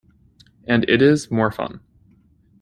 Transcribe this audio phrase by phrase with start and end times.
[0.65, 1.79] And it is more fun.